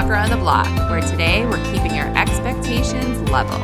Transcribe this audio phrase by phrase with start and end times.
[0.00, 3.58] Walk Around the Block, where today we're keeping your expectations level.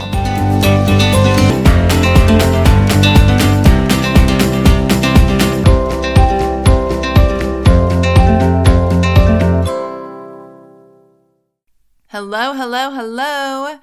[12.09, 13.79] Hello, hello, hello.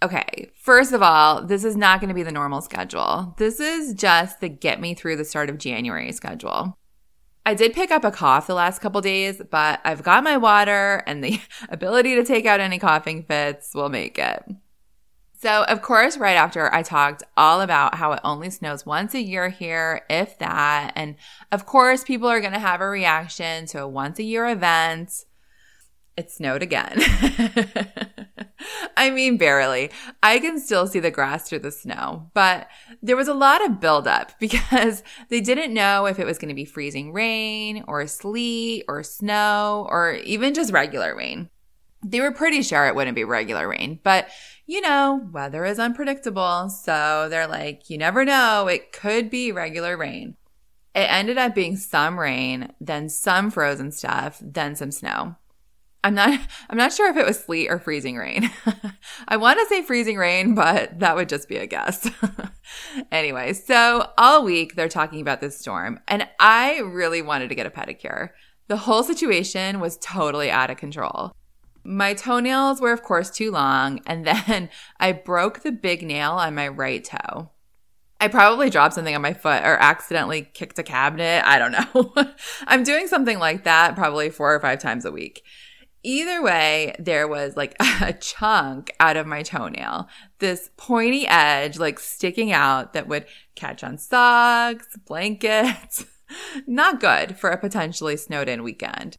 [0.00, 3.34] Okay, first of all, this is not going to be the normal schedule.
[3.38, 6.78] This is just the get me through the start of January schedule.
[7.48, 11.02] I did pick up a cough the last couple days, but I've got my water
[11.06, 14.44] and the ability to take out any coughing fits will make it.
[15.32, 19.22] So, of course, right after I talked all about how it only snows once a
[19.22, 20.92] year here, if that.
[20.94, 21.16] And
[21.50, 25.24] of course, people are going to have a reaction to a once a year event.
[26.18, 26.98] It snowed again.
[28.96, 29.92] I mean, barely.
[30.20, 32.66] I can still see the grass through the snow, but
[33.00, 36.56] there was a lot of buildup because they didn't know if it was going to
[36.56, 41.50] be freezing rain or sleet or snow or even just regular rain.
[42.04, 44.28] They were pretty sure it wouldn't be regular rain, but
[44.66, 46.68] you know, weather is unpredictable.
[46.68, 48.66] So they're like, you never know.
[48.66, 50.36] It could be regular rain.
[50.96, 55.36] It ended up being some rain, then some frozen stuff, then some snow.
[56.04, 56.38] I'm not
[56.70, 58.50] I'm not sure if it was sleet or freezing rain.
[59.28, 62.08] I want to say freezing rain, but that would just be a guess.
[63.12, 67.66] anyway, so all week they're talking about this storm and I really wanted to get
[67.66, 68.30] a pedicure.
[68.68, 71.32] The whole situation was totally out of control.
[71.84, 76.54] My toenails were of course too long and then I broke the big nail on
[76.54, 77.50] my right toe.
[78.20, 81.42] I probably dropped something on my foot or accidentally kicked a cabinet.
[81.44, 82.12] I don't know.
[82.66, 85.42] I'm doing something like that probably four or five times a week.
[86.02, 91.98] Either way, there was like a chunk out of my toenail, this pointy edge like
[91.98, 96.06] sticking out that would catch on socks, blankets.
[96.66, 99.16] Not good for a potentially snowed in weekend.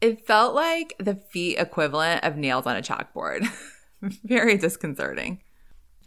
[0.00, 3.46] It felt like the feet equivalent of nails on a chalkboard.
[4.24, 5.42] Very disconcerting.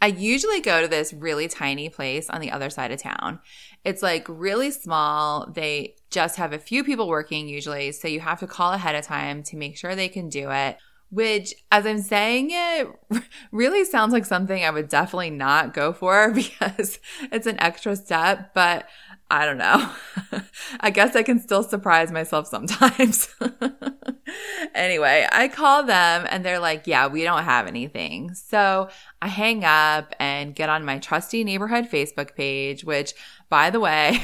[0.02, 3.40] I usually go to this really tiny place on the other side of town.
[3.84, 5.50] It's like really small.
[5.50, 7.90] They just have a few people working usually.
[7.90, 10.78] So you have to call ahead of time to make sure they can do it,
[11.10, 12.88] which, as I'm saying it,
[13.52, 17.00] really sounds like something I would definitely not go for because
[17.32, 18.54] it's an extra step.
[18.54, 18.88] But
[19.28, 19.90] I don't know.
[20.80, 23.34] I guess I can still surprise myself sometimes.
[24.74, 28.34] anyway, I call them and they're like, yeah, we don't have anything.
[28.34, 28.88] So
[29.20, 33.14] I hang up and get on my trusty neighborhood Facebook page, which
[33.48, 34.20] by the way,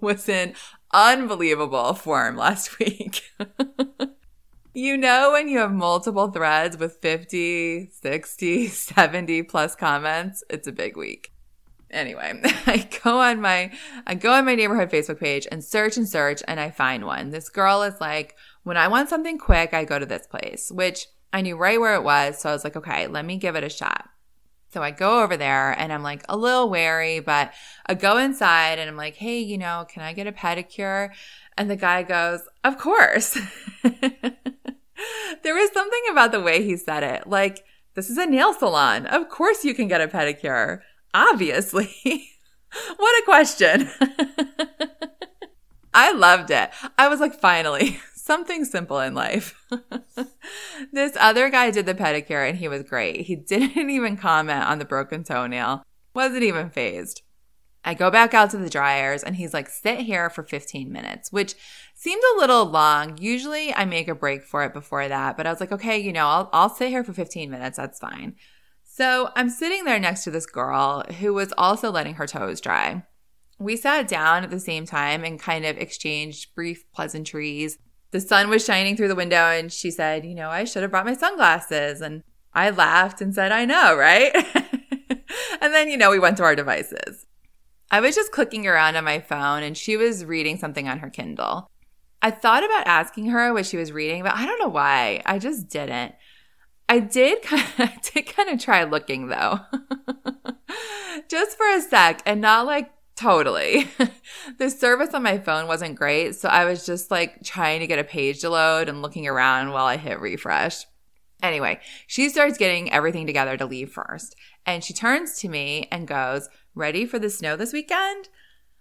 [0.00, 0.54] was in
[0.94, 3.22] unbelievable form last week.
[4.72, 10.72] you know, when you have multiple threads with 50, 60, 70 plus comments, it's a
[10.72, 11.34] big week
[11.94, 13.72] anyway, I go on my
[14.06, 17.30] I go on my neighborhood Facebook page and search and search and I find one.
[17.30, 21.06] This girl is like, when I want something quick, I go to this place, which
[21.32, 22.38] I knew right where it was.
[22.38, 24.08] So I was like, okay, let me give it a shot.
[24.74, 27.52] So I go over there and I'm like a little wary, but
[27.86, 31.10] I go inside and I'm like, hey, you know, can I get a pedicure?
[31.56, 33.38] And the guy goes, of course.
[33.84, 37.28] there was something about the way he said it.
[37.28, 37.64] Like,
[37.94, 39.06] this is a nail salon.
[39.06, 40.80] Of course you can get a pedicure.
[41.14, 41.94] Obviously.
[42.96, 43.88] what a question.
[45.94, 46.70] I loved it.
[46.98, 49.54] I was like, finally, something simple in life.
[50.92, 53.22] this other guy did the pedicure and he was great.
[53.22, 55.82] He didn't even comment on the broken toenail,
[56.14, 57.20] wasn't even fazed.
[57.84, 61.30] I go back out to the dryers and he's like, sit here for 15 minutes,
[61.30, 61.54] which
[61.94, 63.18] seemed a little long.
[63.18, 66.10] Usually I make a break for it before that, but I was like, okay, you
[66.10, 67.76] know, I'll, I'll sit here for 15 minutes.
[67.76, 68.36] That's fine.
[68.84, 73.04] So I'm sitting there next to this girl who was also letting her toes dry.
[73.58, 77.78] We sat down at the same time and kind of exchanged brief pleasantries.
[78.14, 80.92] The sun was shining through the window and she said, You know, I should have
[80.92, 82.00] brought my sunglasses.
[82.00, 84.32] And I laughed and said, I know, right?
[85.60, 87.26] and then, you know, we went to our devices.
[87.90, 91.10] I was just clicking around on my phone and she was reading something on her
[91.10, 91.68] Kindle.
[92.22, 95.20] I thought about asking her what she was reading, but I don't know why.
[95.26, 96.14] I just didn't.
[96.88, 99.58] I did kind of, I did kind of try looking though.
[101.28, 103.88] Just for a sec and not like totally.
[104.58, 107.98] The service on my phone wasn't great, so I was just like trying to get
[107.98, 110.84] a page to load and looking around while I hit refresh.
[111.42, 114.34] Anyway, she starts getting everything together to leave first.
[114.64, 118.28] And she turns to me and goes, Ready for the snow this weekend?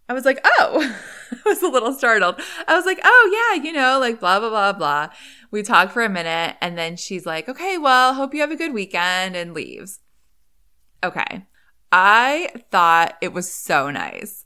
[0.07, 0.95] I was like, Oh,
[1.31, 2.39] I was a little startled.
[2.67, 5.09] I was like, Oh, yeah, you know, like blah, blah, blah, blah.
[5.51, 8.55] We talk for a minute and then she's like, okay, well, hope you have a
[8.55, 9.99] good weekend and leaves.
[11.03, 11.45] Okay.
[11.91, 14.42] I thought it was so nice.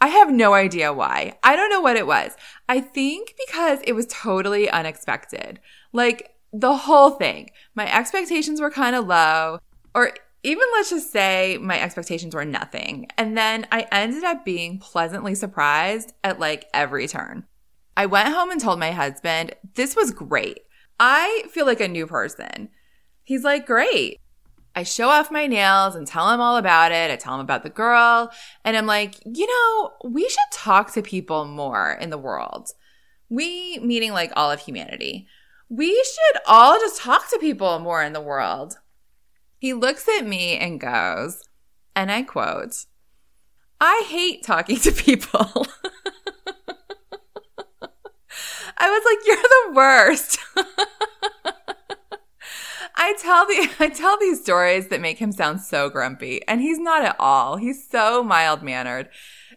[0.00, 1.38] I have no idea why.
[1.42, 2.36] I don't know what it was.
[2.68, 5.60] I think because it was totally unexpected.
[5.92, 7.50] Like, the whole thing.
[7.74, 9.58] My expectations were kind of low,
[9.94, 10.12] or
[10.42, 13.06] even let's just say my expectations were nothing.
[13.18, 17.44] And then I ended up being pleasantly surprised at like every turn.
[17.96, 20.60] I went home and told my husband, this was great.
[20.98, 22.70] I feel like a new person.
[23.22, 24.18] He's like, great.
[24.74, 27.10] I show off my nails and tell him all about it.
[27.10, 28.30] I tell him about the girl.
[28.64, 32.70] And I'm like, you know, we should talk to people more in the world.
[33.28, 35.26] We, meaning like all of humanity,
[35.68, 38.76] we should all just talk to people more in the world.
[39.58, 41.42] He looks at me and goes,
[41.94, 42.86] and I quote,
[43.80, 45.40] I hate talking to people.
[48.82, 50.38] I was like, you're the worst.
[53.00, 56.78] I tell the I tell these stories that make him sound so grumpy, and he's
[56.78, 57.56] not at all.
[57.56, 59.08] He's so mild mannered.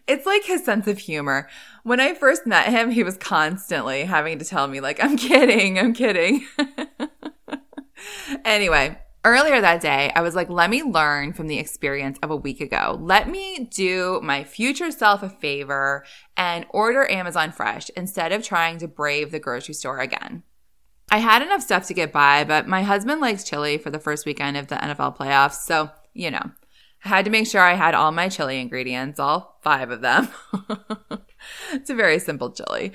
[0.08, 1.48] It's like his sense of humor.
[1.82, 5.78] When I first met him, he was constantly having to tell me like, "I'm kidding,
[5.78, 6.46] I'm kidding."
[8.46, 12.36] anyway, earlier that day, I was like, let me learn from the experience of a
[12.36, 12.98] week ago.
[13.00, 16.04] Let me do my future self a favor
[16.36, 20.33] and order Amazon Fresh instead of trying to brave the grocery store again.
[21.14, 24.26] I had enough stuff to get by, but my husband likes chili for the first
[24.26, 25.60] weekend of the NFL playoffs.
[25.64, 26.50] So, you know,
[27.04, 30.26] I had to make sure I had all my chili ingredients, all five of them.
[31.72, 32.90] it's a very simple chili.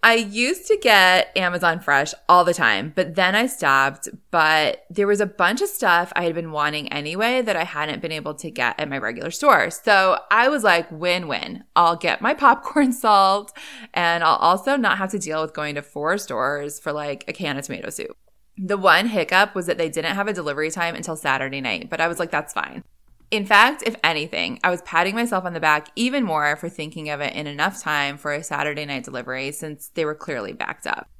[0.00, 4.08] I used to get Amazon Fresh all the time, but then I stopped.
[4.30, 8.00] But there was a bunch of stuff I had been wanting anyway that I hadn't
[8.00, 9.70] been able to get at my regular store.
[9.70, 11.64] So I was like, win win.
[11.74, 13.52] I'll get my popcorn salt
[13.92, 17.32] and I'll also not have to deal with going to four stores for like a
[17.32, 18.16] can of tomato soup.
[18.56, 22.00] The one hiccup was that they didn't have a delivery time until Saturday night, but
[22.00, 22.82] I was like, that's fine.
[23.30, 27.10] In fact, if anything, I was patting myself on the back even more for thinking
[27.10, 30.86] of it in enough time for a Saturday night delivery since they were clearly backed
[30.86, 31.10] up.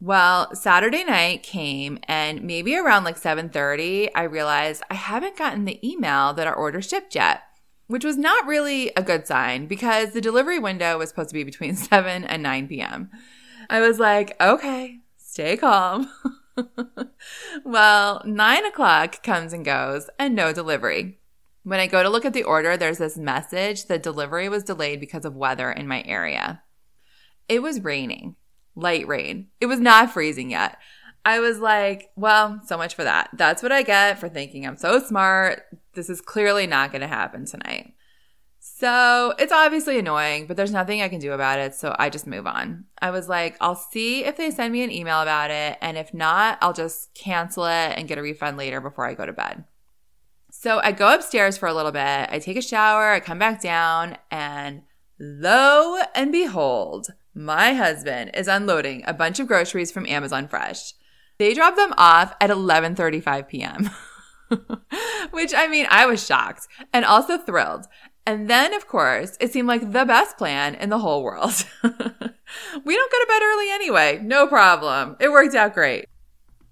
[0.00, 5.78] Well, Saturday night came and maybe around like 7:30, I realized I haven't gotten the
[5.88, 7.44] email that our order shipped yet,
[7.86, 11.44] which was not really a good sign because the delivery window was supposed to be
[11.44, 13.10] between 7 and 9 p.m.
[13.70, 16.10] I was like, okay, stay calm.
[17.64, 21.20] well, nine o'clock comes and goes and no delivery.
[21.64, 24.98] When I go to look at the order, there's this message that delivery was delayed
[24.98, 26.62] because of weather in my area.
[27.48, 28.34] It was raining,
[28.74, 29.48] light rain.
[29.60, 30.78] It was not freezing yet.
[31.24, 33.30] I was like, well, so much for that.
[33.34, 35.62] That's what I get for thinking I'm so smart.
[35.94, 37.94] This is clearly not going to happen tonight.
[38.58, 41.74] So it's obviously annoying, but there's nothing I can do about it.
[41.76, 42.86] So I just move on.
[43.00, 45.78] I was like, I'll see if they send me an email about it.
[45.80, 49.26] And if not, I'll just cancel it and get a refund later before I go
[49.26, 49.64] to bed.
[50.62, 52.28] So I go upstairs for a little bit.
[52.30, 53.10] I take a shower.
[53.10, 54.82] I come back down and
[55.18, 60.94] lo and behold, my husband is unloading a bunch of groceries from Amazon Fresh.
[61.38, 63.90] They drop them off at 11:35 p.m.
[65.32, 67.86] Which I mean, I was shocked and also thrilled.
[68.24, 71.66] And then, of course, it seemed like the best plan in the whole world.
[71.82, 74.20] we don't go to bed early anyway.
[74.22, 75.16] No problem.
[75.18, 76.06] It worked out great.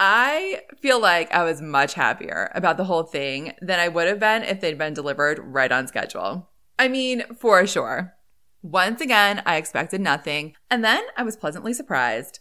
[0.02, 4.18] I feel like I was much happier about the whole thing than I would have
[4.18, 6.48] been if they'd been delivered right on schedule.
[6.78, 8.14] I mean, for sure.
[8.62, 12.40] Once again, I expected nothing, and then I was pleasantly surprised.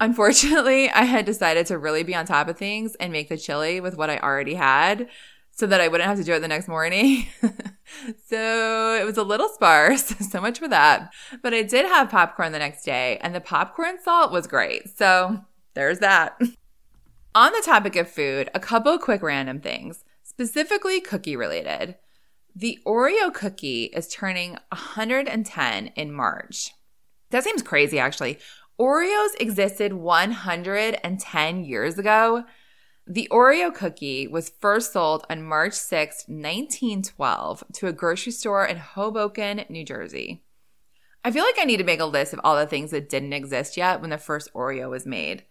[0.00, 3.80] Unfortunately, I had decided to really be on top of things and make the chili
[3.80, 5.08] with what I already had
[5.52, 7.26] so that I wouldn't have to do it the next morning.
[8.26, 10.12] so it was a little sparse.
[10.28, 11.12] So much for that.
[11.40, 14.98] But I did have popcorn the next day, and the popcorn salt was great.
[14.98, 15.44] So
[15.74, 16.36] there's that.
[17.36, 21.96] On the topic of food, a couple of quick random things, specifically cookie related.
[22.54, 26.70] The Oreo cookie is turning 110 in March.
[27.30, 28.38] That seems crazy, actually.
[28.78, 32.44] Oreos existed 110 years ago.
[33.04, 38.76] The Oreo cookie was first sold on March 6, 1912, to a grocery store in
[38.76, 40.44] Hoboken, New Jersey.
[41.24, 43.32] I feel like I need to make a list of all the things that didn't
[43.32, 45.42] exist yet when the first Oreo was made.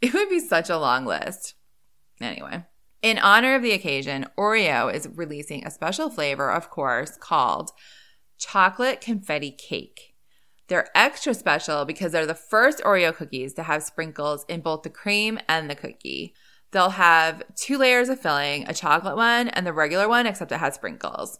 [0.00, 1.54] It would be such a long list.
[2.20, 2.64] Anyway,
[3.02, 7.70] in honor of the occasion, Oreo is releasing a special flavor, of course, called
[8.38, 10.14] chocolate confetti cake.
[10.68, 14.90] They're extra special because they're the first Oreo cookies to have sprinkles in both the
[14.90, 16.34] cream and the cookie.
[16.72, 20.58] They'll have two layers of filling, a chocolate one and the regular one, except it
[20.58, 21.38] has sprinkles.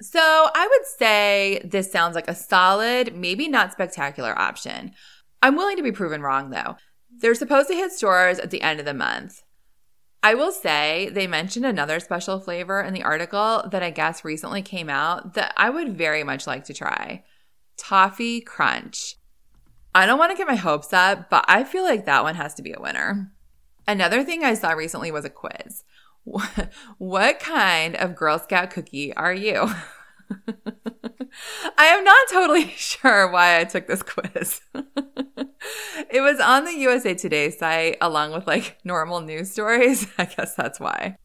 [0.00, 4.92] So I would say this sounds like a solid, maybe not spectacular option.
[5.42, 6.76] I'm willing to be proven wrong though.
[7.20, 9.42] They're supposed to hit stores at the end of the month.
[10.22, 14.62] I will say they mentioned another special flavor in the article that I guess recently
[14.62, 17.24] came out that I would very much like to try
[17.76, 19.16] Toffee Crunch.
[19.94, 22.54] I don't want to get my hopes up, but I feel like that one has
[22.54, 23.32] to be a winner.
[23.86, 25.84] Another thing I saw recently was a quiz.
[26.98, 29.70] What kind of Girl Scout cookie are you?
[31.78, 34.60] I am not totally sure why I took this quiz.
[36.10, 40.06] it was on the USA Today site along with like normal news stories.
[40.18, 41.16] I guess that's why.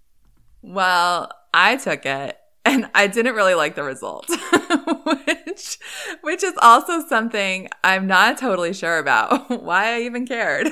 [0.61, 4.29] Well, I took it and I didn't really like the result,
[5.05, 5.77] which
[6.21, 10.69] which is also something I'm not totally sure about why I even cared.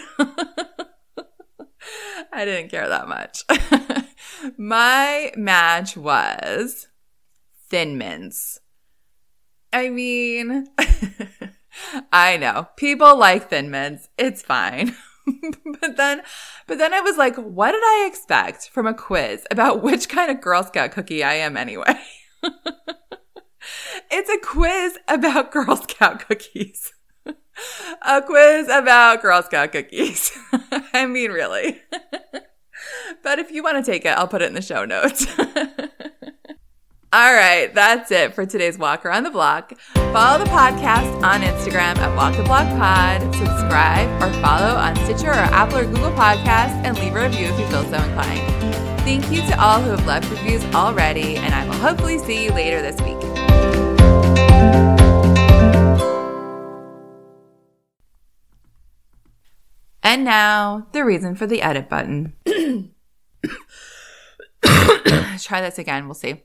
[2.33, 3.43] I didn't care that much.
[4.57, 6.87] My match was
[7.69, 8.59] Thin Mints.
[9.73, 10.67] I mean,
[12.11, 14.09] I know people like Thin Mints.
[14.17, 14.95] It's fine.
[15.81, 16.21] but then,
[16.67, 20.31] but then I was like, what did I expect from a quiz about which kind
[20.31, 21.99] of Girl Scout cookie I am anyway?
[24.11, 26.93] it's a quiz about Girl Scout cookies.
[28.01, 30.31] a quiz about Girl Scout cookies.
[30.93, 31.81] I mean, really.
[33.23, 35.25] but if you want to take it, I'll put it in the show notes.
[37.13, 39.77] All right, that's it for today's Walk Around the Block.
[39.93, 43.19] Follow the podcast on Instagram at Walk the Block Pod.
[43.35, 47.59] Subscribe or follow on Stitcher or Apple or Google Podcasts and leave a review if
[47.59, 48.47] you feel so inclined.
[49.01, 52.53] Thank you to all who have left reviews already, and I will hopefully see you
[52.53, 53.17] later this week.
[60.01, 62.37] And now, the reason for the edit button.
[64.63, 66.05] Try this again.
[66.05, 66.43] We'll see.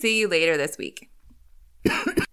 [0.00, 1.10] See you later this week.